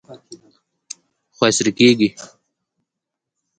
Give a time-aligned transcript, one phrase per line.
[1.35, 2.09] خو عصري کیږي.